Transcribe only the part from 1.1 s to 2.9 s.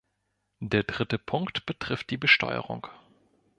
Punkt betrifft die Besteuerung.